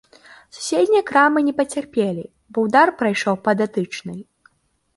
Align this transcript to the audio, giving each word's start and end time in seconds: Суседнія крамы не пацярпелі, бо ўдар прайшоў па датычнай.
Суседнія 0.59 1.01
крамы 1.09 1.43
не 1.49 1.53
пацярпелі, 1.59 2.23
бо 2.55 2.65
ўдар 2.65 2.87
прайшоў 3.03 3.35
па 3.49 3.59
датычнай. 3.63 4.19